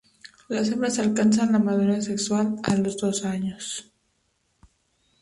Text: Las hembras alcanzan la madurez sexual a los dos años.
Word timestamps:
Las 0.47 0.69
hembras 0.71 0.97
alcanzan 0.97 1.51
la 1.51 1.59
madurez 1.59 2.05
sexual 2.05 2.55
a 2.63 2.73
los 2.75 2.97
dos 2.97 3.23
años. 3.23 3.93